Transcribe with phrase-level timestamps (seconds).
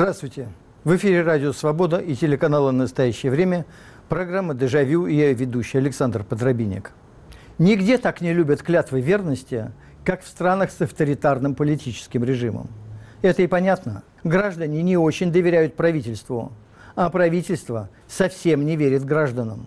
[0.00, 0.48] Здравствуйте.
[0.82, 3.66] В эфире Радио Свобода и телеканала «Настоящее время»
[4.08, 6.92] программа «Дежавю» и я ведущий Александр Подробинник.
[7.58, 9.72] Нигде так не любят клятвы верности,
[10.02, 12.68] как в странах с авторитарным политическим режимом.
[13.20, 14.02] Это и понятно.
[14.24, 16.52] Граждане не очень доверяют правительству,
[16.96, 19.66] а правительство совсем не верит гражданам.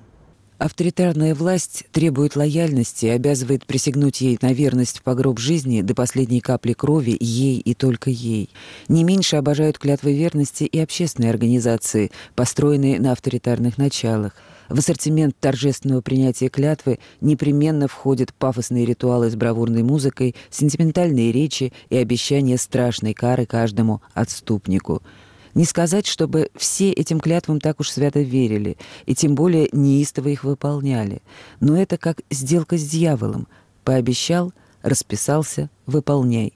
[0.64, 6.40] Авторитарная власть требует лояльности и обязывает присягнуть ей на верность в погроб жизни до последней
[6.40, 8.49] капли крови ей и только ей.
[8.88, 14.38] Не меньше обожают клятвы верности и общественные организации, построенные на авторитарных началах.
[14.70, 21.98] В ассортимент торжественного принятия клятвы непременно входят пафосные ритуалы с бравурной музыкой, сентиментальные речи и
[21.98, 25.04] обещания страшной кары каждому отступнику–
[25.53, 30.43] не сказать, чтобы все этим клятвам так уж свято верили, и тем более неистово их
[30.43, 31.21] выполняли.
[31.59, 33.48] Но это как сделка с дьяволом.
[33.84, 36.54] Пообещал, расписался, выполняй.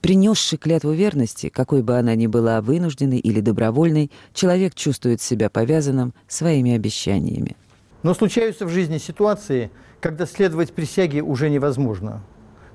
[0.00, 6.12] Принесший клятву верности, какой бы она ни была вынужденной или добровольной, человек чувствует себя повязанным
[6.28, 7.56] своими обещаниями.
[8.02, 12.22] Но случаются в жизни ситуации, когда следовать присяге уже невозможно,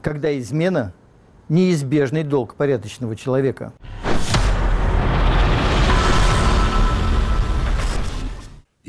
[0.01, 0.93] когда измена–
[1.49, 3.73] неизбежный долг порядочного человека.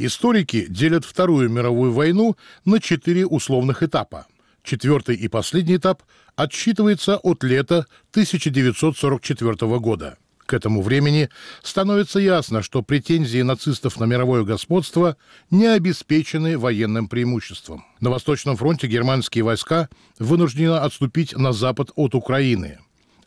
[0.02, 2.34] Историки делят Вторую мировую войну
[2.64, 4.26] на четыре условных этапа.
[4.62, 6.02] Четвертый и последний этап
[6.36, 10.16] отсчитывается от лета 1944 года.
[10.46, 11.28] К этому времени
[11.62, 15.18] становится ясно, что претензии нацистов на мировое господство
[15.50, 17.84] не обеспечены военным преимуществом.
[18.00, 22.78] На Восточном фронте германские войска вынуждены отступить на запад от Украины.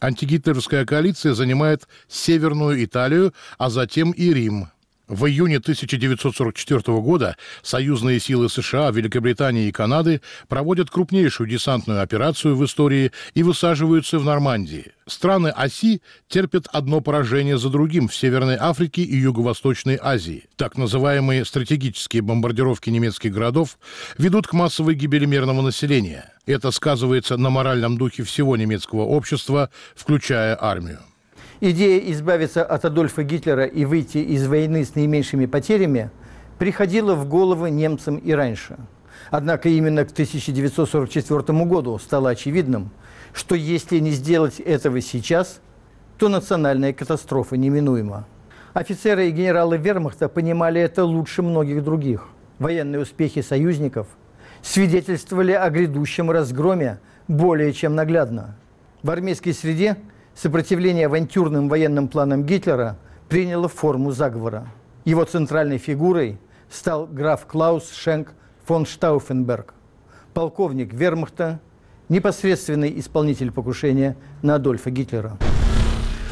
[0.02, 4.70] Антигитлеровская коалиция занимает Северную Италию, а затем и Рим.
[5.10, 12.64] В июне 1944 года союзные силы США, Великобритании и Канады проводят крупнейшую десантную операцию в
[12.64, 14.94] истории и высаживаются в Нормандии.
[15.06, 20.46] Страны оси терпят одно поражение за другим в Северной Африке и Юго-Восточной Азии.
[20.56, 23.78] Так называемые стратегические бомбардировки немецких городов
[24.18, 26.32] ведут к массовой гибели мирного населения.
[26.46, 31.02] Это сказывается на моральном духе всего немецкого общества, включая армию.
[31.66, 36.12] Идея избавиться от Адольфа Гитлера и выйти из войны с наименьшими потерями
[36.60, 38.76] приходила в голову немцам и раньше.
[39.32, 42.90] Однако именно к 1944 году стало очевидным,
[43.32, 45.62] что если не сделать этого сейчас,
[46.18, 48.28] то национальная катастрофа неминуема.
[48.74, 52.28] Офицеры и генералы вермахта понимали это лучше многих других.
[52.60, 54.08] Военные успехи союзников
[54.62, 57.00] свидетельствовали о грядущем разгроме
[57.30, 58.58] более чем наглядно.
[59.02, 59.96] В армейской среде–
[60.36, 62.98] сопротивление авантюрным военным планам Гитлера
[63.30, 64.68] приняло форму заговора.
[65.06, 66.40] Его центральной фигурой
[66.70, 68.34] стал граф Клаус Шенк
[68.66, 69.74] фон Штауфенберг,
[70.34, 71.60] полковник вермахта,
[72.10, 75.38] непосредственный исполнитель покушения на Адольфа Гитлера.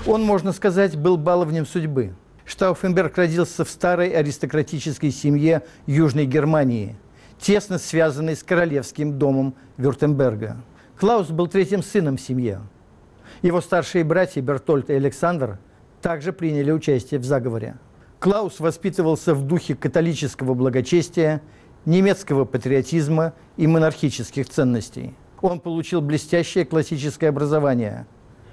[0.06, 2.14] Он, можно сказать, был баловнем судьбы.
[2.46, 6.98] Штауфенберг родился в старой аристократической семье Южной Германии,
[7.40, 10.58] тесно связанной с королевским домом Вюртемберга.
[10.98, 12.62] Клаус был третьим сыном в семье.
[13.42, 15.58] Его старшие братья Бертольд и Александр
[16.00, 17.76] также приняли участие в заговоре.
[18.20, 21.42] Клаус воспитывался в духе католического благочестия,
[21.86, 25.16] немецкого патриотизма и монархических ценностей.
[25.42, 28.06] Он получил блестящее классическое образование,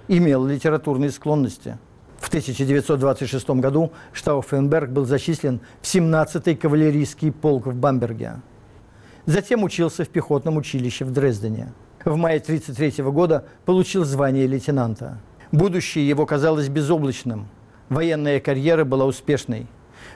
[0.08, 1.76] имел литературные склонности.
[2.18, 8.40] В 1926 году Штауфенберг был зачислен в 17-й кавалерийский полк в Бамберге.
[9.26, 15.18] Затем учился в пехотном училище в Дрездене в мае 1933 года получил звание лейтенанта.
[15.52, 17.48] Будущее его казалось безоблачным.
[17.88, 19.66] Военная карьера была успешной.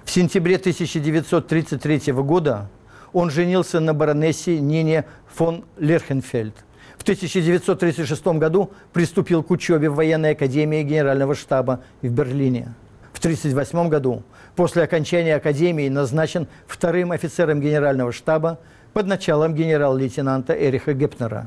[0.04, 2.69] В сентябре 1933 года
[3.12, 6.54] он женился на баронессе Нине фон Лерхенфельд.
[6.98, 12.75] В 1936 году приступил к учебе в военной академии генерального штаба в Берлине.
[13.12, 14.22] В 1938 году,
[14.56, 18.59] после окончания академии, назначен вторым офицером генерального штаба
[18.92, 21.47] под началом генерал-лейтенанта Эриха Гепнера.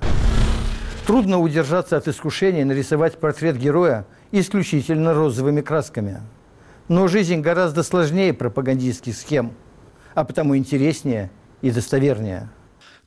[1.05, 6.21] Трудно удержаться от искушения нарисовать портрет героя исключительно розовыми красками.
[6.87, 9.53] Но жизнь гораздо сложнее пропагандистских схем,
[10.15, 11.29] а потому интереснее
[11.61, 12.49] и достовернее.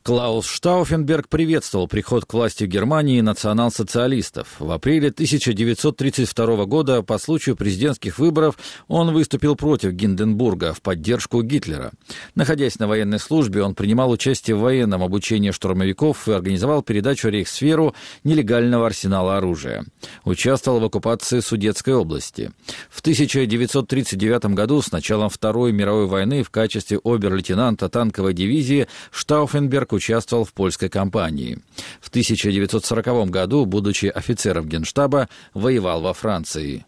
[0.01, 4.55] Клаус Штауфенберг приветствовал приход к власти Германии национал-социалистов.
[4.57, 8.57] В апреле 1932 года по случаю президентских выборов
[8.87, 11.91] он выступил против Гинденбурга в поддержку Гитлера.
[12.33, 17.93] Находясь на военной службе, он принимал участие в военном обучении штурмовиков и организовал передачу Рейхсферу
[18.23, 19.85] нелегального арсенала оружия.
[20.23, 22.51] Участвовал в оккупации Судетской области.
[22.89, 29.93] В 1939 году с началом Второй мировой войны в качестве обер-лейтенанта танковой дивизии Штауфенберг Штауфенберг
[29.93, 31.59] участвовал в польской кампании.
[32.01, 36.85] В 1940 году, будучи офицером генштаба, воевал во Франции.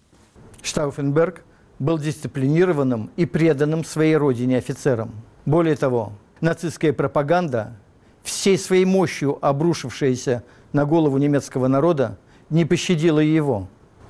[0.62, 1.44] Штауфенберг
[1.80, 5.12] был дисциплинированным и преданным своей родине офицером.
[5.45, 6.12] Более того,
[6.42, 7.75] нацистская пропаганда,
[8.24, 10.44] всей своей мощью обрушившаяся
[10.74, 12.18] на голову немецкого народа,
[12.50, 13.68] не пощадила его.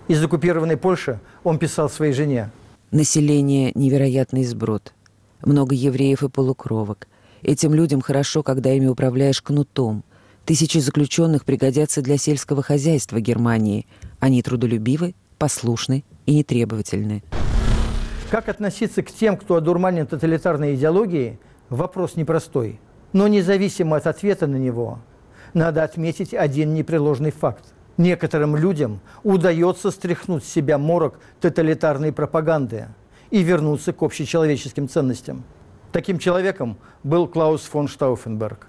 [0.10, 2.50] Из оккупированной Польши он писал своей жене.
[2.92, 4.94] Население– невероятный сброд.
[5.46, 7.08] Много евреев и полукровок.
[7.44, 10.04] Этим людям хорошо, когда ими управляешь кнутом.
[10.46, 13.88] Тысячи заключенных пригодятся для сельского хозяйства Германии.
[14.20, 17.24] Они трудолюбивы, послушны и нетребовательны.
[18.30, 21.40] Как относиться к тем, кто одурманен тоталитарной идеологией,
[21.70, 22.80] вопрос непростой.
[23.12, 25.00] Но независимо от ответа на него,
[25.54, 27.66] надо отметить один непреложный факт.
[27.98, 32.88] Некоторым людям удается стряхнуть с себя морок тоталитарной пропаганды
[33.32, 35.44] и вернуться к общечеловеческим ценностям.
[35.92, 38.68] Таким человеком был Клаус фон Штауфенберг.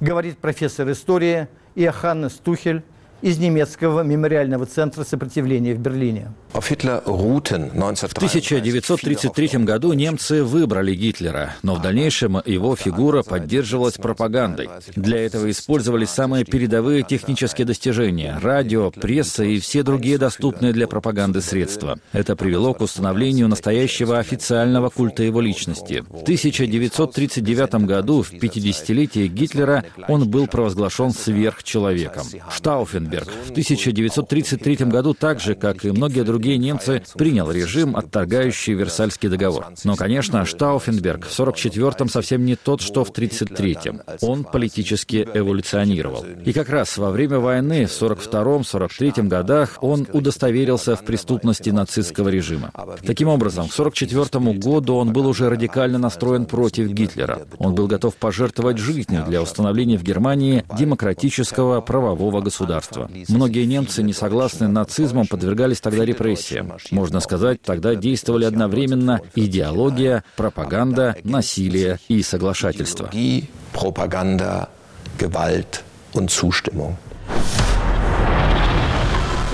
[0.00, 1.46] Говорит профессор истории
[1.76, 2.82] Иоханнес Тухель
[3.22, 6.32] из немецкого мемориального центра сопротивления в Берлине.
[6.52, 14.68] В 1933 году немцы выбрали Гитлера, но в дальнейшем его фигура поддерживалась пропагандой.
[14.94, 21.40] Для этого использовались самые передовые технические достижения– радио, пресса и все другие доступные для пропаганды
[21.40, 21.98] средства.
[22.12, 26.04] Это привело к установлению настоящего официального культа его личности.
[26.08, 32.26] В 1939 году, в 50-летие Гитлера, он был провозглашен сверхчеловеком.
[33.12, 39.28] Штауфенберг в 1933 году, так же, как и многие другие немцы, принял режим, отторгающий Версальский
[39.28, 39.66] договор.
[39.84, 44.02] Но, конечно, Штауфенберг в 44-м совсем не тот, что в 33-м.
[44.22, 46.24] Он политически эволюционировал.
[46.44, 52.28] И как раз во время войны в 42-м, 43-м годах он удостоверился в преступности нацистского
[52.28, 52.72] режима.
[53.04, 57.42] Таким образом, к 44 году он был уже радикально настроен против Гитлера.
[57.58, 63.01] Он был готов пожертвовать жизнью для установления в Германии демократического правового государства.
[63.28, 66.72] Многие немцы, не согласные нацизмом, подвергались тогда репрессиям репрессиям.
[66.90, 73.10] Можно сказать, тогда действовали одновременно идеология, пропаганда, насилие и соглашательство.
[73.72, 74.68] Пропаганда,
[75.18, 75.82] Gewalt
[76.14, 76.96] und Zustimmung.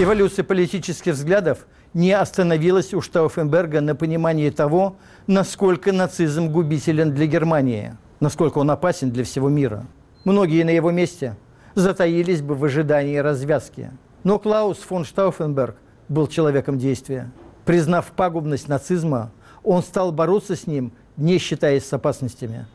[0.01, 4.97] Эволюция политических взглядов не остановилась у Штауфенберга на понимании того,
[5.27, 9.87] насколько нацизм губителен для Германии, насколько он опасен для всего мира.
[10.25, 11.37] Многие на его месте
[11.79, 13.91] затаились бы в ожидании развязки.
[14.25, 15.77] Но Клаус фон Штауфенберг
[16.09, 17.31] был человеком действия.
[17.65, 19.31] Признав пагубность нацизма,
[19.63, 22.67] он стал бороться с ним, не считаясь с опасностями.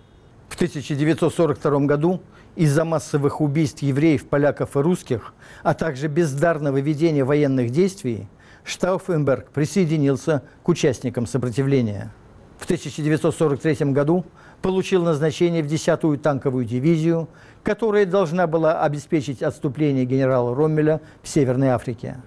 [0.47, 2.21] В 1942 году
[2.55, 5.33] из-за массовых убийств евреев, поляков и русских,
[5.63, 8.27] а также бездарного ведения военных действий,
[8.63, 12.13] Штауфенберг присоединился к участникам сопротивления.
[12.57, 14.23] В 1943 году
[14.61, 17.27] получил назначение в 10-ю танковую дивизию,
[17.63, 22.17] которая должна была обеспечить отступление генерала Роммеля в Северной Африке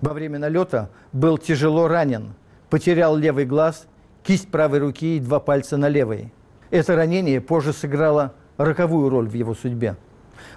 [0.00, 2.34] во время налета был тяжело ранен,
[2.70, 3.86] потерял левый глаз,
[4.22, 6.32] кисть правой руки и два пальца на левой.
[6.70, 9.96] Это ранение позже сыграло роковую роль в его судьбе.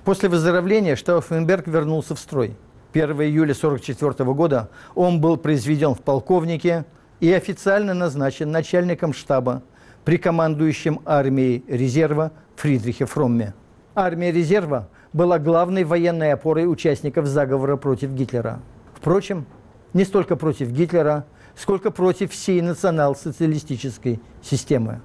[0.04, 2.56] После выздоровления Штауфенберг вернулся в строй.
[2.94, 6.86] 1 июля 1944 года он был произведен в полковнике
[7.20, 9.62] и официально назначен начальником штаба
[10.04, 13.54] при командующем армией резерва Фридрихе Фромме.
[13.96, 18.60] Армия резерва была главной военной опорой участников заговора против Гитлера.
[18.94, 19.46] Впрочем,
[19.94, 25.02] не столько против Гитлера, сколько против всей национал-социалистической системы.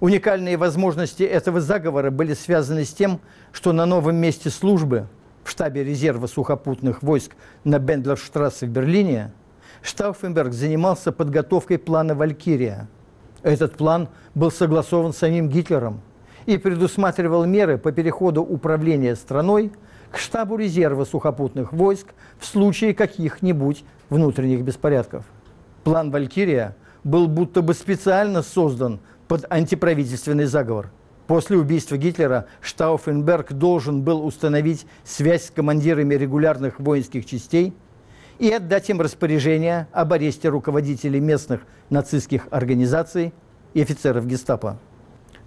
[0.00, 3.20] Уникальные возможности этого заговора были связаны с тем,
[3.52, 5.06] что на новом месте службы
[5.44, 9.32] в штабе резерва сухопутных войск на Бендлерштрассе в Берлине
[9.82, 12.88] Штауфенберг занимался подготовкой плана «Валькирия».
[13.42, 16.00] Этот план был согласован самим Гитлером
[16.46, 19.72] и предусматривал меры по переходу управления страной–
[20.12, 22.08] к штабу резерва сухопутных войск
[22.38, 25.24] в случае каких-нибудь внутренних беспорядков.
[25.84, 30.90] План «Валькирия» был будто бы специально создан под антиправительственный заговор.
[31.26, 37.72] После убийства Гитлера Штауфенберг должен был установить связь с командирами регулярных воинских частей
[38.38, 43.32] и отдать им распоряжение об аресте руководителей местных нацистских организаций
[43.72, 44.78] и офицеров гестапо.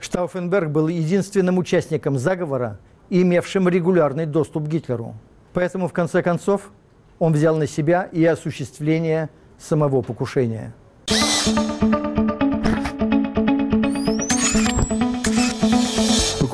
[0.06, 5.16] Штауфенберг был единственным участником заговора, имевшим регулярный доступ к Гитлеру.
[5.52, 6.72] Поэтому, в конце концов,
[7.18, 10.74] он взял на себя и осуществление самого покушения.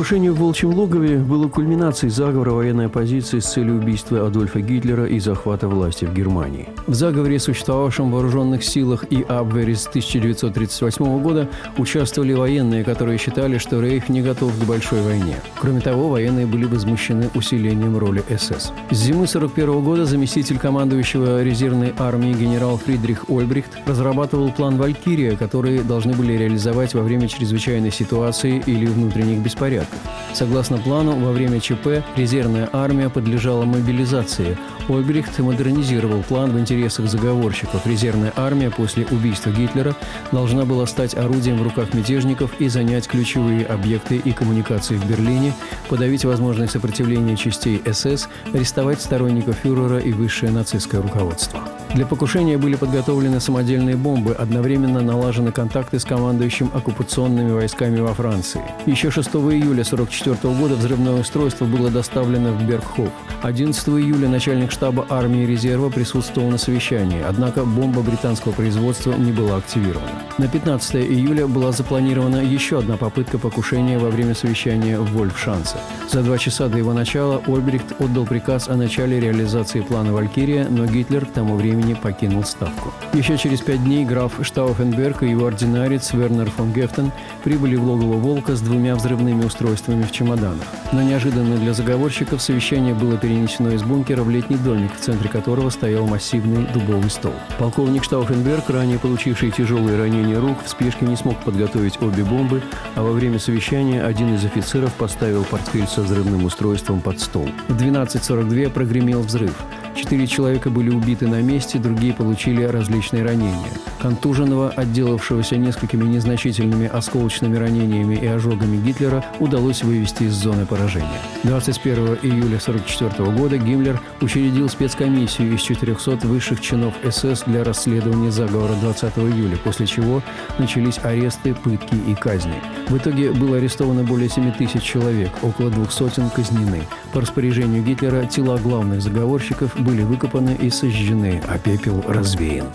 [0.02, 5.20] Покушение в Волчьем логове было кульминацией заговора военной оппозиции с целью убийства Адольфа Гитлера и
[5.20, 6.70] захвата власти в Германии.
[6.88, 13.60] В заговоре, существовавшем в вооруженных силах и Абвере с 1938 года, участвовали военные, которые считали,
[13.60, 15.36] что Рейх не готов к большой войне.
[15.60, 18.74] Кроме того, военные были возмущены усилением роли СС.
[18.90, 25.84] С зимы 1941 года заместитель командующего резервной армии генерал Фридрих Ольбрихт разрабатывал план «Валькирия», который
[25.84, 29.91] должны были реализовать во время чрезвычайной ситуации или внутренних беспорядков порядков.
[30.34, 34.58] Согласно плану, во время ЧП резервная армия подлежала мобилизации.
[34.88, 37.86] Ольбрихт модернизировал план в интересах заговорщиков.
[37.86, 39.96] Резервная армия после убийства Гитлера
[40.32, 45.54] должна была стать орудием в руках мятежников и занять ключевые объекты и коммуникации в Берлине,
[45.90, 51.62] подавить возможное сопротивление частей СС, арестовать сторонников фюрера и высшее нацистское руководство.
[51.94, 58.62] Для покушения были подготовлены самодельные бомбы, одновременно налажены контакты с командующим оккупационными войсками во Франции.
[58.86, 63.10] Еще 6 июля 1944 года взрывное устройство было доставлено в Бергхоф.
[63.42, 69.58] 11 июля начальник штаба армии резерва присутствовал на совещании, однако бомба британского производства не была
[69.58, 70.22] активирована.
[70.38, 75.78] На 15 июля была запланирована еще одна попытка покушения во время совещания в Вольфшанце.
[76.10, 80.86] За два часа до его начала Ольбрихт отдал приказ о начале реализации плана «Валькирия», но
[80.86, 82.94] Гитлер к тому времени покинул Ставку.
[83.14, 87.12] Еще через пять дней граф Штауфенберг и его ординарец Вернер фон Гефтен
[87.44, 90.66] прибыли в логово «Волка» с двумя взрывными устройствами в чемоданах.
[90.92, 95.70] Но неожиданно для заговорщиков совещание было перенесено из бункера в летний домик, в центре которого
[95.70, 97.34] стоял массивный дубовый стол.
[97.60, 102.62] Полковник Штауфенберг, ранее получивший тяжелые ранения рук, в спешке не смог подготовить обе бомбы,
[102.96, 107.50] а во время совещания один из офицеров поставил портфель со взрывным устройством под стол.
[107.68, 109.54] В 12.42 прогремел взрыв.
[110.02, 113.70] Четыре человека были убиты на месте, другие получили различные ранения.
[114.02, 121.22] Контуженного, отделавшегося несколькими незначительными осколочными ранениями и ожогами Гитлера, удалось вывести из зоны поражения.
[121.44, 128.74] 21 июля 1944 года Гиммлер учредил спецкомиссию из 400 высших чинов СС для расследования заговора
[128.82, 130.24] 20 июля, после чего
[130.58, 132.56] начались аресты, пытки и казни.
[132.90, 136.82] В итоге было арестовано более 7 тысяч человек, около двух сотен казнены.
[137.14, 142.68] По распоряжению Гитлера тела главных заговорщиков были выкопаны и сожжены, а пепел развеян.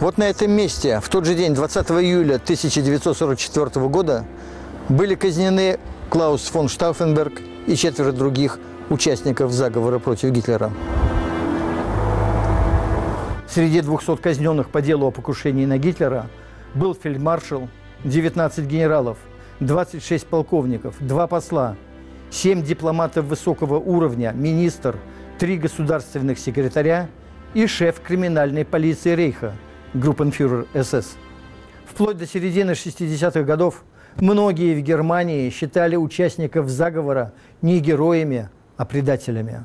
[0.00, 4.24] Вот на этом месте в тот же день, 20 июля 1944 года,
[4.88, 5.78] были казнены
[6.10, 8.58] Клаус фон Штауфенберг и четверо других
[8.90, 10.72] участников заговора против Гитлера.
[13.48, 16.26] Среди 200 казненных по делу о покушении на Гитлера
[16.74, 17.68] был фельдмаршал,
[18.02, 19.16] 19 генералов,
[19.60, 21.76] 26 полковников, два посла,
[22.34, 24.98] семь дипломатов высокого уровня, министр,
[25.38, 27.08] три государственных секретаря
[27.54, 29.54] и шеф криминальной полиции Рейха,
[29.94, 31.16] группенфюрер СС.
[31.86, 33.84] Вплоть до середины 60-х годов
[34.16, 39.64] многие в Германии считали участников заговора не героями, а предателями.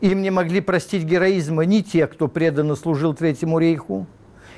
[0.00, 4.06] Им не могли простить героизма ни те, кто преданно служил Третьему рейху,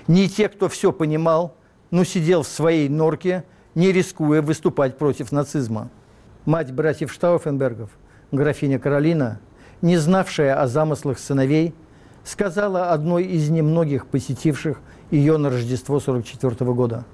[0.09, 1.57] ни те, кто все понимал,
[1.91, 3.45] но сидел в своей норке,
[3.75, 5.91] не рискуя выступать против нацизма
[6.47, 7.91] мать братьев Штауфенбергов,
[8.33, 9.41] графиня Каролина,
[9.83, 11.75] не знавшая о замыслах сыновей,
[12.25, 17.05] сказала одной из немногих посетивших ее на Рождество 44 года.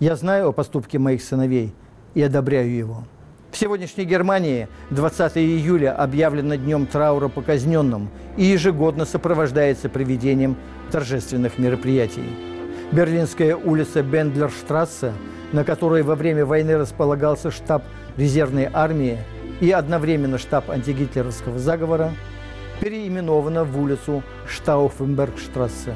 [0.00, 1.72] «Я знаю о поступке моих сыновей
[2.14, 3.04] и одобряю его».
[3.52, 10.56] В сегодняшней Германии 20 июля объявлено днем траура по казненным и ежегодно сопровождается проведением
[10.90, 12.24] торжественных мероприятий.
[12.90, 15.12] Берлинская улица Бендлерштрассе,
[15.54, 17.84] на которой во время войны располагался штаб
[18.16, 19.18] резервной армии
[19.60, 22.10] и одновременно штаб антигитлеровского заговора,
[22.80, 25.94] переименована в улицу Штауфенбергштрассе.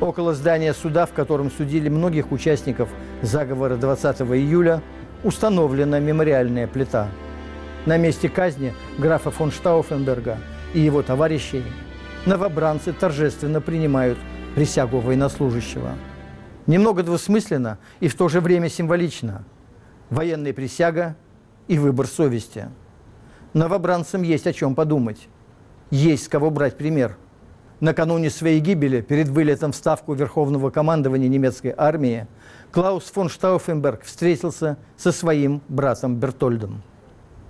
[0.00, 2.88] Около здания суда, в котором судили многих участников
[3.22, 4.82] заговора 20 июля,
[5.22, 7.06] установлена мемориальная плита.
[7.86, 10.38] На месте казни графа фон Штауфенберга
[10.74, 11.62] и его товарищей
[12.26, 14.18] новобранцы торжественно принимают
[14.56, 15.92] присягу военнослужащего.
[16.66, 19.44] Немного двусмысленно и в то же время символично.
[20.10, 21.16] Военная присяга–
[21.70, 22.68] и выбор совести.
[23.52, 25.28] Новобранцам есть о чем подумать.
[25.92, 27.16] Есть с кого брать пример.
[27.78, 32.26] Накануне своей гибели, перед вылетом в ставку Верховного командования немецкой армии,
[32.72, 36.82] Клаус фон Штауфенберг встретился со своим братом Бертольдом.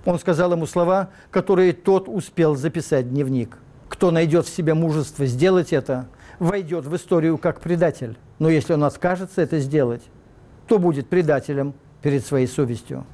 [0.05, 3.57] Он сказал ему слова, которые тот успел записать в дневник.
[3.91, 6.07] Кто найдет в себе мужество сделать это,
[6.39, 8.17] войдет в историю как предатель.
[8.39, 10.01] Но если он откажется это сделать,
[10.65, 13.05] то будет предателем перед своей совестью.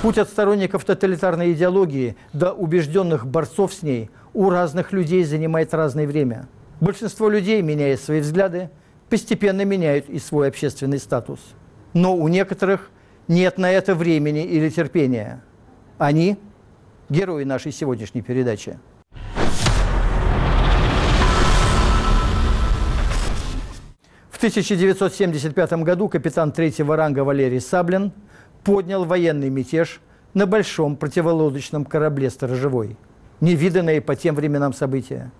[0.00, 6.06] Путь от сторонников тоталитарной идеологии до убежденных борцов с ней у разных людей занимает разное
[6.06, 6.46] время.
[6.80, 8.70] Большинство людей, меняя свои взгляды,
[9.10, 11.40] постепенно меняют и свой общественный статус.
[11.94, 12.90] Но у некоторых
[13.26, 15.42] нет на это времени или терпения.
[15.98, 16.38] Они–
[17.08, 18.78] герои нашей сегодняшней передачи.
[24.30, 28.12] В 1975 году капитан третьего ранга Валерий Саблин
[28.62, 30.00] поднял военный мятеж
[30.34, 32.98] на большом противолодочном корабле «Сторожевой».
[33.40, 35.30] Невиданное по тем временам событие.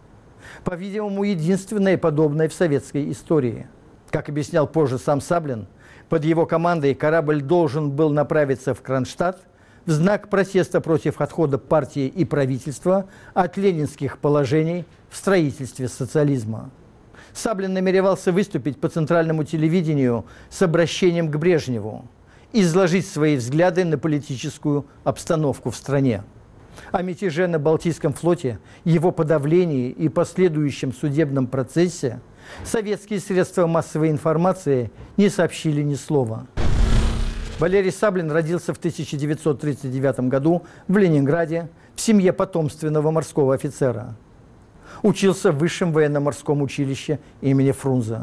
[0.62, 3.66] По-видимому, единственное подобное в советской истории.
[4.10, 5.66] Как объяснял позже сам Саблин,
[6.08, 9.38] под его командой корабль должен был направиться в Кронштадт
[9.86, 16.70] в знак протеста против отхода партии и правительства от ленинских положений в строительстве социализма.
[17.32, 22.04] Саблин намеревался выступить по центральному телевидению с обращением к Брежневу,
[22.52, 26.22] изложить свои взгляды на политическую обстановку в стране.
[26.92, 32.20] О мятеже на Балтийском флоте, его подавлении и последующем судебном процессе
[32.64, 36.46] советские средства массовой информации не сообщили ни слова.
[37.60, 44.16] Валерий Саблин родился в 1939 году в Ленинграде в семье потомственного морского офицера.
[45.02, 48.22] Учился в Высшем военно-морском училище имени Фрунзе.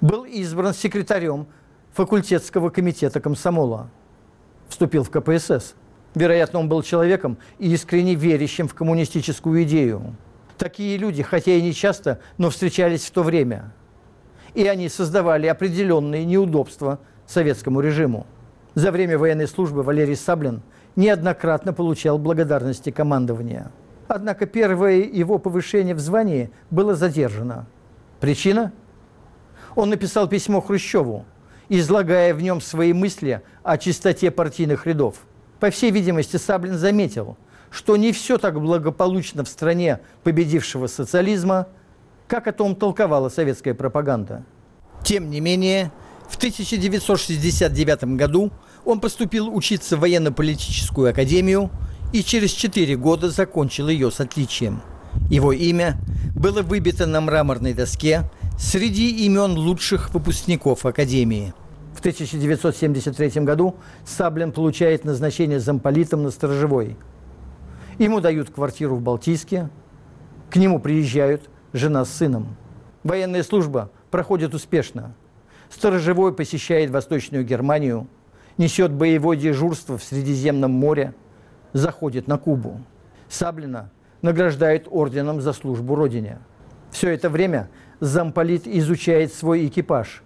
[0.00, 1.46] Был избран секретарем
[1.92, 3.90] факультетского комитета комсомола.
[4.68, 5.74] Вступил в КПСС.
[6.14, 10.16] Вероятно, он был человеком, искренне верящим в коммунистическую идею.
[10.56, 13.72] Такие люди, хотя и не часто, но встречались в то время.
[14.54, 18.26] И они создавали определенные неудобства советскому режиму.
[18.74, 20.62] За время военной службы Валерий Саблин
[20.96, 23.70] неоднократно получал благодарности командования.
[24.08, 27.66] Однако первое его повышение в звании было задержано.
[28.20, 28.72] Причина?
[29.74, 31.24] Он написал письмо Хрущеву,
[31.68, 35.16] излагая в нем свои мысли о чистоте партийных рядов.
[35.60, 37.36] По всей видимости, Саблин заметил,
[37.70, 41.68] что не все так благополучно в стране победившего социализма,
[42.28, 44.44] как о том толковала советская пропаганда.
[45.02, 45.90] Тем не менее,
[46.32, 48.50] в 1969 году
[48.86, 51.70] он поступил учиться в военно-политическую академию
[52.12, 54.80] и через четыре года закончил ее с отличием.
[55.28, 55.98] Его имя
[56.34, 61.52] было выбито на мраморной доске среди имен лучших выпускников Академии.
[61.94, 66.96] В 1973 году Саблин получает назначение замполитом на Сторожевой.
[67.98, 69.68] Ему дают квартиру в Балтийске,
[70.50, 72.56] к нему приезжают жена с сыном.
[73.04, 75.14] Военная служба проходит успешно.
[75.72, 78.06] Сторожевой посещает Восточную Германию,
[78.58, 81.14] несет боевое дежурство в Средиземном море,
[81.72, 82.82] заходит на Кубу.
[83.30, 86.40] Саблина награждают орденом за службу Родине.
[86.90, 90.22] Все это время замполит изучает свой экипаж,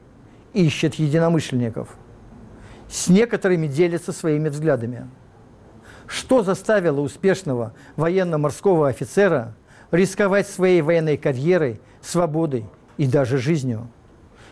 [0.52, 1.96] ищет единомышленников.
[2.88, 5.08] С некоторыми делится своими взглядами.
[6.08, 9.54] Что заставило успешного военно-морского офицера
[9.92, 13.88] рисковать своей военной карьерой, свободой и даже жизнью?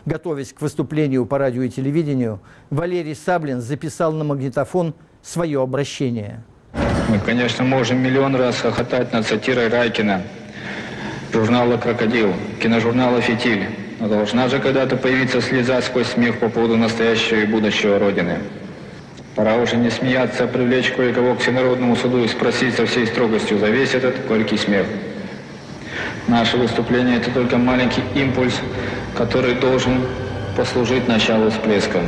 [0.05, 2.39] Готовясь к выступлению по радио и телевидению,
[2.69, 6.43] Валерий Саблин записал на магнитофон свое обращение.
[7.09, 10.21] Мы, конечно, можем миллион раз хохотать над сатирой Райкина,
[11.33, 13.67] журнала «Крокодил», киножурнала «Фитиль».
[13.99, 18.39] Но должна же когда-то появиться слеза сквозь смех по поводу настоящего и будущего Родины.
[19.35, 23.57] Пора уже не смеяться, а привлечь кое-кого к всенародному суду и спросить со всей строгостью
[23.57, 24.85] за весь этот горький смех.
[26.27, 28.59] Наше выступление– это только маленький импульс,
[29.15, 30.01] который должен
[30.57, 32.01] послужить началу всплеска.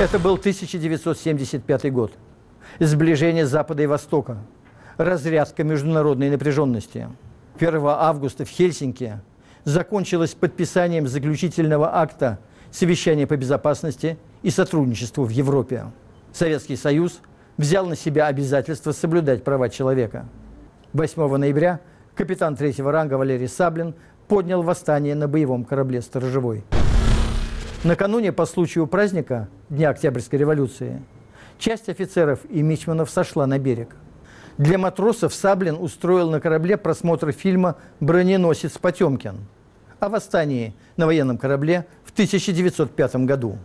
[0.00, 2.12] Это был 1975 год.
[2.78, 4.38] Сближение Запада и Востока.
[4.96, 7.08] Разрядка международной напряженности.
[7.58, 9.20] 1 августа в Хельсинки
[9.64, 12.38] закончилось подписанием заключительного акта
[12.70, 15.84] совещания по безопасности и сотрудничеству в Европе.
[16.32, 17.20] Советский Союз
[17.56, 20.26] взял на себя обязательство соблюдать права человека.
[20.92, 21.80] 8 ноября
[22.14, 23.94] капитан третьего ранга Валерий Саблин
[24.30, 26.62] поднял восстание на боевом корабле «Сторожевой».
[27.82, 31.02] Накануне по случаю праздника, Дня Октябрьской революции,
[31.58, 33.96] часть офицеров и мичманов сошла на берег–
[34.58, 39.38] для матросов Саблин устроил на корабле просмотр фильма «Броненосец Потемкин»
[40.00, 43.56] о восстании на военном корабле в 1905 году.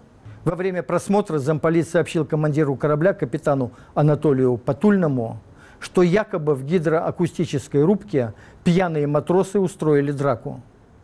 [0.45, 5.41] Во время просмотра замполит сообщил командиру корабля, капитану Анатолию Патульному,
[5.86, 10.62] что якобы в гидроакустической рубке пьяные матросы устроили драку.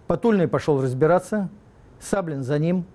[0.08, 1.50] Патульный пошел разбираться,
[2.00, 2.86] Саблин за ним.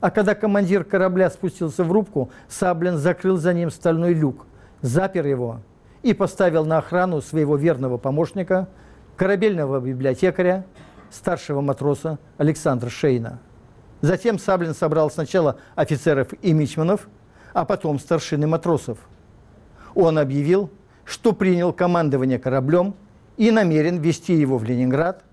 [0.00, 4.44] А когда командир корабля спустился в рубку, Саблин закрыл за ним стальной люк,
[4.82, 5.60] запер его
[6.02, 8.66] и поставил на охрану своего верного помощника,
[9.14, 10.66] корабельного библиотекаря,
[11.10, 13.38] старшего матроса Александра Шейна.
[14.00, 17.08] Затем Саблин собрал сначала офицеров и мичманов,
[17.52, 18.98] а потом старшины матросов.
[19.94, 20.70] Он объявил,
[21.04, 22.94] что принял командование кораблем
[23.36, 25.24] и намерен вести его в Ленинград,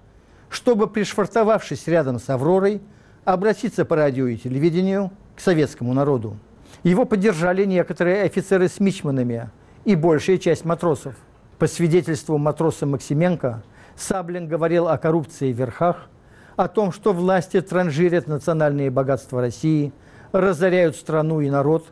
[0.49, 2.81] чтобы, пришвартовавшись рядом с «Авророй»,
[3.25, 6.37] обратиться по радио и телевидению к советскому народу.
[6.83, 9.49] Его поддержали некоторые офицеры с мичманами
[9.83, 11.15] и большая часть матросов.
[11.59, 13.63] По свидетельству матроса Максименко,
[13.97, 16.07] Саблин говорил о коррупции в верхах,
[16.55, 19.91] о том, что власти транжирят национальные богатства России,
[20.31, 21.91] разоряют страну и народ,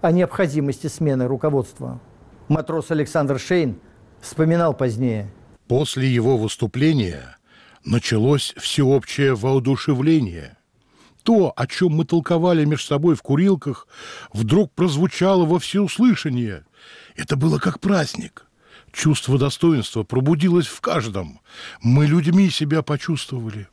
[0.00, 2.00] о необходимости смены руководства.
[2.50, 3.78] Матрос Александр Шейн
[4.20, 5.30] вспоминал позднее.
[5.68, 7.36] После его выступления
[7.84, 10.58] началось всеобщее воодушевление.
[11.22, 13.86] То, о чем мы толковали между собой в курилках,
[14.32, 16.64] вдруг прозвучало во всеуслышание.
[17.14, 18.46] Это было как праздник.
[18.90, 21.40] Чувство достоинства пробудилось в каждом.
[21.80, 23.68] Мы людьми себя почувствовали.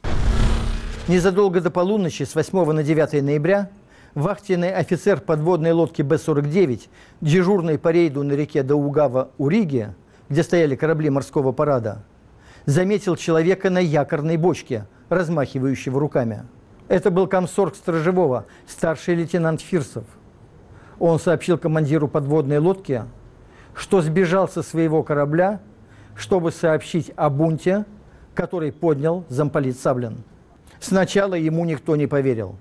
[1.07, 3.71] Незадолго до полуночи с 8 на 9 ноября
[4.17, 6.89] вахтенный офицер подводной лодки Б-49,
[7.21, 9.93] дежурный по рейду на реке Даугава у Риги,
[10.27, 12.03] где стояли корабли морского парада,
[12.65, 16.45] заметил человека на якорной бочке, размахивающего руками.
[16.88, 20.06] Это был комсорг Сторожевого, старший лейтенант Фирсов.
[20.97, 23.03] Он сообщил командиру подводной лодки,
[23.75, 25.62] что сбежал со своего корабля,
[26.15, 27.86] чтобы сообщить о бунте,
[28.34, 30.23] который поднял замполит Саблин.
[30.80, 32.56] Сначала ему никто не поверил.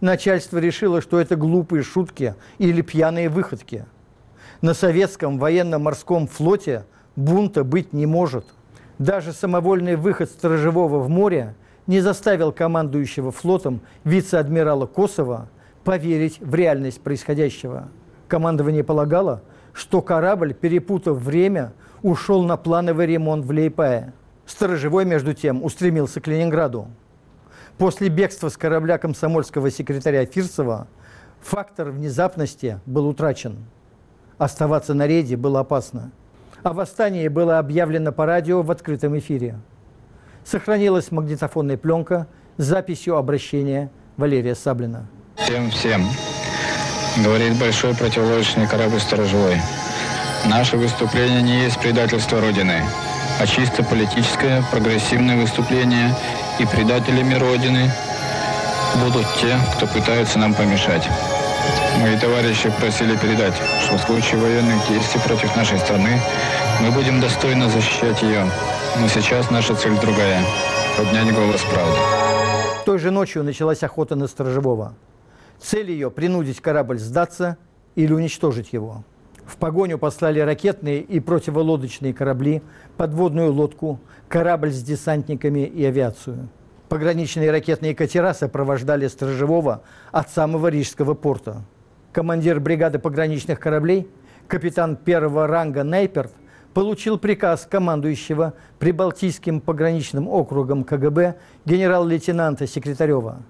[0.00, 3.84] Начальство решило, что это глупые шутки или пьяные выходки.
[4.62, 6.84] На советском военно-морском флоте
[7.16, 8.46] бунта быть не может.
[8.98, 11.54] Даже самовольный выход сторожевого в море
[11.86, 15.48] не заставил командующего флотом вице-адмирала Косова
[15.84, 17.88] поверить в реальность происходящего.
[18.28, 24.12] Командование полагало, что корабль, перепутав время, ушел на плановый ремонт в Лейпае.
[24.46, 26.88] Сторожевой, между тем, устремился к Ленинграду.
[27.80, 30.86] После бегства с корабля комсомольского секретаря Фирсова
[31.40, 33.64] фактор внезапности был утрачен.
[34.36, 36.12] Оставаться на рейде было опасно.
[36.62, 39.58] О восстании было объявлено по радио в открытом эфире.
[40.44, 42.26] Сохранилась магнитофонная пленка
[42.58, 45.08] с записью обращения Валерия Саблина.
[45.36, 46.06] Всем-всем,
[47.24, 49.56] говорит большой противолодочный корабль «Сторожевой».
[50.50, 52.82] Наше выступление не есть предательство Родины,
[53.40, 56.14] а чисто политическое, прогрессивное выступление–
[56.60, 57.90] и предателями Родины
[59.02, 61.08] будут те, кто пытаются нам помешать.
[62.00, 66.20] Мои товарищи просили передать, что в случае военных действий против нашей страны
[66.82, 68.44] мы будем достойно защищать ее.
[69.00, 70.42] Но сейчас наша цель другая–
[70.98, 71.96] поднять голос правды.
[72.84, 74.94] Той же ночью началась охота на Сторожевого.
[75.62, 77.56] Цель ее– принудить корабль сдаться
[77.94, 79.04] или уничтожить его.
[79.50, 82.62] В погоню послали ракетные и противолодочные корабли,
[82.96, 86.48] подводную лодку, корабль с десантниками и авиацию.
[86.88, 89.82] Пограничные ракетные катера сопровождали Сторожевого
[90.12, 91.64] от самого Рижского порта.
[92.12, 94.08] Командир бригады пограничных кораблей,
[94.46, 96.32] капитан первого ранга Нейперт,
[96.72, 101.34] получил приказ командующего Прибалтийским пограничным округом КГБ
[101.64, 103.42] генерал-лейтенанта Секретарева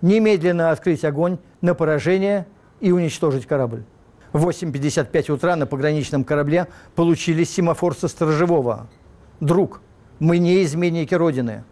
[0.00, 2.46] немедленно открыть огонь на поражение
[2.80, 3.84] и уничтожить корабль.
[4.32, 8.88] В 8.55 утра на пограничном корабле получили семафор со сторожевого.
[9.40, 9.80] «Друг,
[10.18, 11.64] мы не изменники Родины».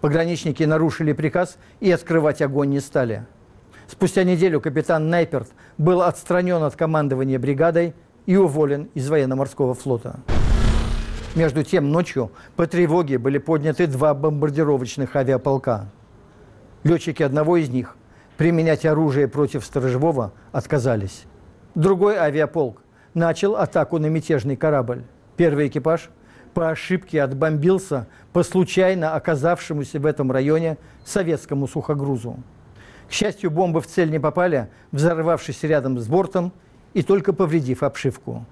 [0.00, 3.24] Пограничники нарушили приказ и открывать огонь не стали.
[3.86, 5.48] Спустя неделю капитан Найперт
[5.78, 7.94] был отстранен от командования бригадой
[8.26, 10.20] и уволен из военно-морского флота.
[11.34, 15.90] Между тем, ночью по тревоге были подняты два бомбардировочных авиаполка.
[16.84, 17.96] Летчики одного из них
[18.36, 21.24] применять оружие против Сторожевого отказались.
[21.74, 22.82] Другой авиаполк
[23.14, 25.04] начал атаку на мятежный корабль.
[25.38, 26.10] Первый экипаж
[26.52, 32.36] по ошибке отбомбился по случайно оказавшемуся в этом районе советскому сухогрузу.
[33.08, 36.52] К счастью, бомбы в цель не попали, взорвавшись рядом с бортом
[36.92, 38.44] и только повредив обшивку.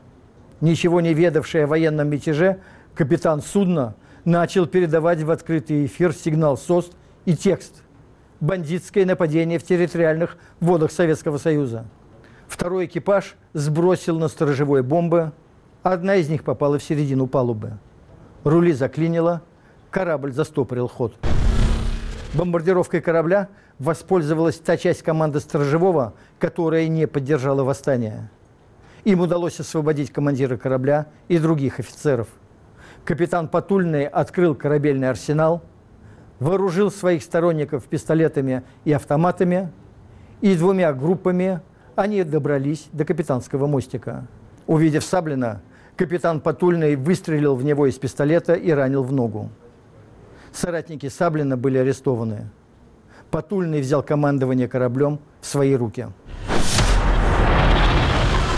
[0.63, 2.61] Ничего не ведавший о военном мятеже,
[2.95, 6.91] капитан судна начал передавать в открытый эфир сигнал СОС
[7.27, 7.83] и текст
[8.41, 11.85] «Бандитское нападение в территориальных водах Советского Союза».
[12.51, 15.31] Второй экипаж сбросил на сторожевой бомбы.
[15.85, 17.79] Одна из них попала в середину палубы.
[18.43, 19.41] Рули заклинило,
[19.89, 21.15] корабль застопорил ход.
[22.35, 28.29] Бомбардировкой корабля воспользовалась та часть команды сторожевого, которая не поддержала восстание.
[29.05, 32.27] Им удалось освободить командира корабля и других офицеров.
[33.05, 35.63] Капитан Патульный открыл корабельный арсенал,
[36.41, 39.71] вооружил своих сторонников пистолетами и автоматами
[40.41, 41.61] и двумя группами
[42.01, 44.27] они добрались до капитанского мостика.
[44.67, 45.61] Увидев Саблина,
[45.97, 49.51] капитан Патульный выстрелил в него из пистолета и ранил в ногу.
[50.51, 52.49] Соратники Саблина были арестованы.
[53.31, 56.07] Патульный взял командование кораблем в свои руки.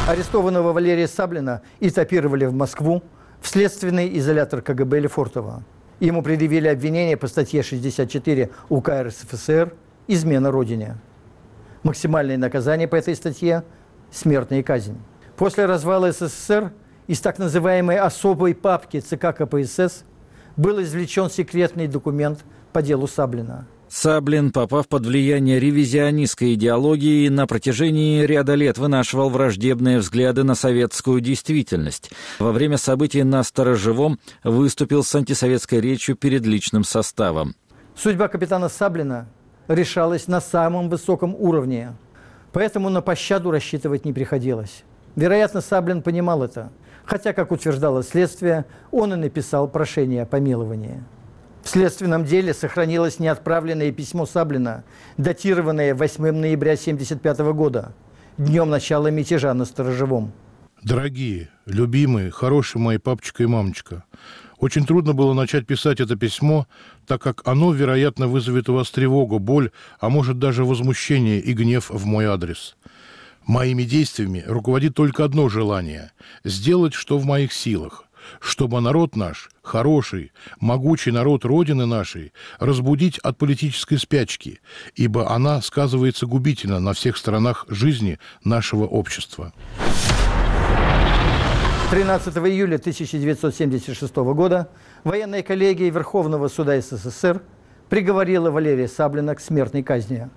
[0.09, 3.03] Арестованного Валерия Саблина этапировали в Москву
[3.41, 5.65] в следственный изолятор КГБ Лефортово.
[5.99, 9.75] Ему предъявили обвинение по статье 64 УК РСФСР
[10.07, 10.97] «Измена Родине».
[11.83, 13.64] Максимальное наказание по этой статье–
[14.11, 14.99] смертная казнь.
[15.37, 16.73] После развала СССР
[17.09, 20.05] из так называемой особой папки ЦК КПСС
[20.57, 23.66] был извлечен секретный документ по делу Саблина.
[23.88, 31.21] Саблин, попав под влияние ревизионистской идеологии, на протяжении ряда лет вынашивал враждебные взгляды на советскую
[31.21, 32.11] действительность.
[32.38, 37.55] Во время событий на Сторожевом выступил с антисоветской речью перед личным составом.
[37.95, 39.27] Судьба капитана Саблина
[39.75, 41.93] решалась на самом высоком уровне,
[42.53, 44.85] поэтому на пощаду рассчитывать не приходилось.
[45.17, 46.71] Вероятно, Саблин понимал это,
[47.05, 51.03] хотя, как утверждало следствие, он и написал прошение о помиловании.
[51.63, 54.85] В следственном деле сохранилось неотправленное письмо Саблина,
[55.17, 57.93] датированное 8 ноября 1975 года,
[58.37, 60.33] днем начала мятежа на Сторожевом.
[60.83, 64.05] Дорогие, любимые, хорошие мои папочка и мамочка,
[64.62, 66.68] очень трудно было начать писать это письмо,
[67.05, 71.90] так как оно, вероятно, вызовет у вас тревогу, боль, а может даже возмущение и гнев
[71.90, 72.77] в мой адрес.
[73.44, 76.12] Моими действиями руководит только одно желание–
[76.44, 78.05] сделать, что в моих силах–
[78.40, 84.61] чтобы народ наш, хороший, могучий народ Родины нашей, разбудить от политической спячки,
[84.94, 89.53] ибо она сказывается губительно на всех сторонах жизни нашего общества.
[91.93, 94.71] 13 июля 1976 года
[95.05, 97.43] военная коллегия Верховного суда СССР
[97.91, 100.31] приговорила Валерия Саблина к смертной казни.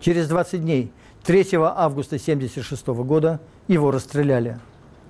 [0.00, 0.92] Через 20 дней,
[1.24, 4.58] 3 августа 1976 года, его расстреляли.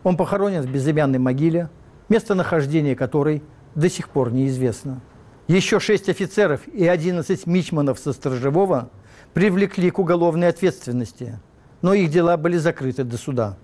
[0.04, 1.68] Он похоронен в безымянной могиле–
[2.08, 3.42] местонахождение которой
[3.74, 5.00] до сих пор неизвестно.
[5.48, 8.88] Еще шесть офицеров и 11 мичманов со Сторожевого
[9.34, 11.40] привлекли к уголовной ответственности,
[11.82, 13.56] но их дела были закрыты до суда.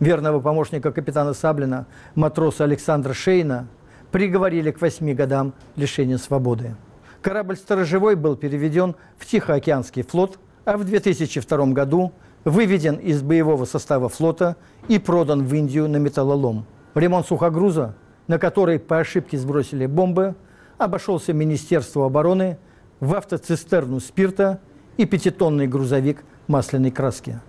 [0.00, 3.68] Верного помощника капитана Саблина, матроса Александра Шейна,
[4.10, 6.74] приговорили к восьми годам лишения свободы.
[7.22, 12.12] Корабль «Сторожевой» был переведен в Тихоокеанский флот, а в 2002 году
[12.44, 14.56] выведен из боевого состава флота
[14.88, 17.96] и продан в Индию на металлолом– Ремонт сухогруза,
[18.28, 20.36] на который по ошибке сбросили бомбы,
[20.78, 22.56] обошелся Министерству обороны
[23.00, 24.60] в автоцистерну спирта
[24.96, 27.40] и пятитонный грузовик масляной краски.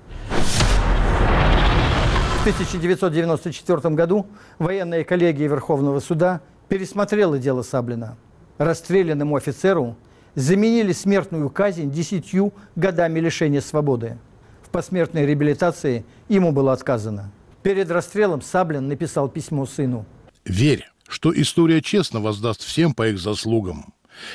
[2.45, 4.27] В 1994 году
[4.59, 8.19] военная коллегия Верховного суда пересмотрела дело Саблина.
[8.59, 9.97] Расстрелянному офицеру
[10.35, 14.19] заменили смертную казнь десятью годами лишения свободы.
[14.61, 17.31] В посмертной реабилитации ему было отказано.
[17.63, 20.05] Перед расстрелом Саблин написал письмо сыну.
[20.45, 23.91] «Верь, что история честно воздаст всем по их заслугам.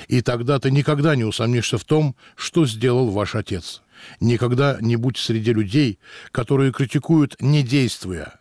[0.09, 3.83] И тогда ты никогда не усомнишься в том, что сделал ваш отец.
[4.21, 5.99] Никогда не будь среди людей,
[6.33, 8.35] которые критикуют, не действуя.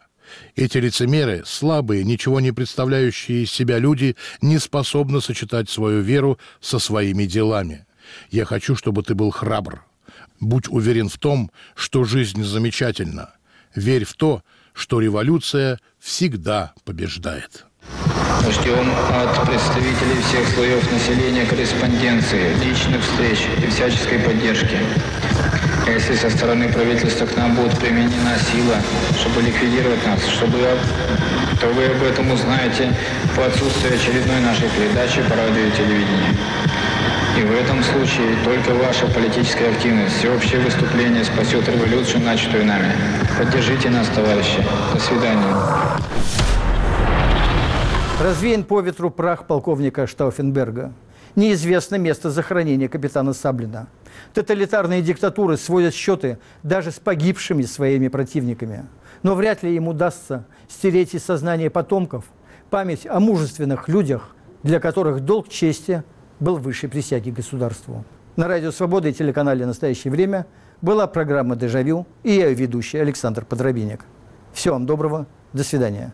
[0.56, 6.80] Эти лицемеры, слабые, ничего не представляющие из себя люди, не способны сочетать свою веру со
[6.80, 7.86] своими делами.
[8.30, 9.84] Я хочу, чтобы ты был храбр.
[10.40, 13.34] Будь уверен в том, что жизнь замечательна.
[13.76, 14.44] Верь в то,
[14.74, 17.66] что революция всегда побеждает.
[18.50, 24.78] Ждем от представителей всех слоев населения корреспонденции, личных встреч и всяческой поддержки.
[25.94, 28.76] Если со стороны правительства к нам будет применена сила,
[29.20, 30.58] чтобы ликвидировать нас, чтобы,
[31.60, 32.94] то вы об этом узнаете
[33.36, 36.38] по отсутствии очередной нашей передачи по радио и телевидению.
[37.38, 42.92] И в этом случае только ваша политическая активность, всеобщее выступление спасет революцию, начатую нами.
[43.38, 44.64] Поддержите нас, товарищи.
[44.94, 45.56] До свидания.
[48.22, 50.92] Развеян по ветру прах полковника Штауфенберга.
[51.40, 53.88] Неизвестно место захоронения капитана Саблина.
[54.34, 58.86] Тоталитарные диктатуры сводят счеты даже с погибшими своими противниками.
[59.24, 62.26] Но вряд ли им удастся стереть из сознания потомков
[62.70, 66.04] память о мужественных людях, для которых долг чести–
[66.40, 68.04] был выше присяги государству.
[68.36, 70.46] На радио «Свобода» и телеканале «Настоящее время»
[70.82, 74.06] была программа «Дежавю» и я ее ведущий Александр Подробинек.
[74.54, 75.28] Всего вам доброго.
[75.54, 76.14] До свидания.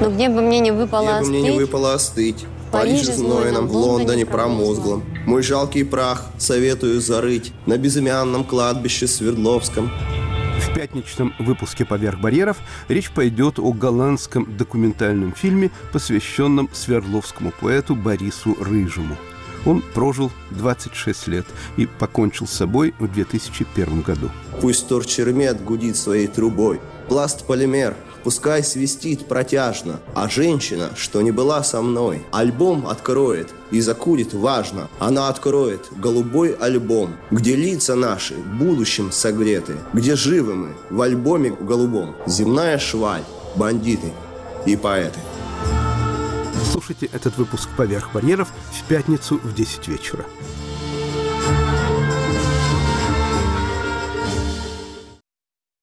[0.00, 3.66] Но где бы мне не выпало где бы мне не выпало остыть, в Париже знойном,
[3.66, 5.04] в Лондоне промозглом.
[5.26, 9.90] Мой жалкий прах советую зарыть на безымянном кладбище Свердловском.
[10.58, 12.56] В пятничном выпуске «Поверх барьеров»
[12.88, 19.16] речь пойдет о голландском документальном фильме, посвященном свердловскому поэту Борису Рыжему.
[19.66, 24.30] Он прожил 26 лет и покончил с собой в 2001 году.
[24.60, 26.80] Пусть торчермет гудит своей трубой.
[27.08, 34.34] Пласт-полимер пускай свистит протяжно, а женщина, что не была со мной, альбом откроет и закурит
[34.34, 34.88] важно.
[34.98, 42.16] Она откроет голубой альбом, где лица наши будущим согреты, где живы мы в альбоме голубом.
[42.26, 43.24] Земная шваль,
[43.56, 44.12] бандиты
[44.66, 45.20] и поэты.
[46.70, 50.24] Слушайте этот выпуск «Поверх барьеров» в пятницу в 10 вечера.